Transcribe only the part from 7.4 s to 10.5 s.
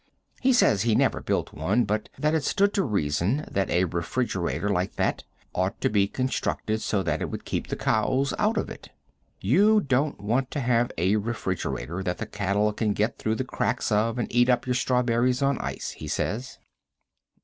keep the cows out of it. You don't want